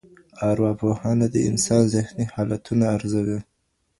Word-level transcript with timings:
ارواپوهنه 0.49 1.25
د 1.33 1.35
انسان 1.49 1.81
ذهني 1.93 2.25
حالتونه 2.33 2.85
ارزوي. 2.95 3.39